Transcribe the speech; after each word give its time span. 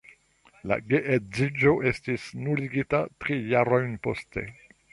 La 0.71 0.77
geedziĝo 0.93 1.73
estis 1.91 2.25
nuligita 2.47 3.05
tri 3.25 3.39
jarojn 3.53 3.97
poste. 4.09 4.49